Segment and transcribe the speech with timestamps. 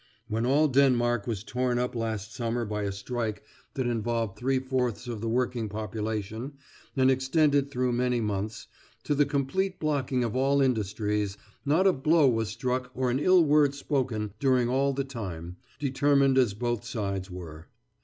[0.27, 3.43] When all Denmark was torn up last summer by a strike
[3.75, 6.53] that involved three fourths of the working population
[6.97, 8.65] and extended through many months,
[9.03, 11.37] to the complete blocking of all industries,
[11.67, 16.35] not a blow was struck or an ill word spoken during all the time, determined
[16.35, 17.67] as both sides were.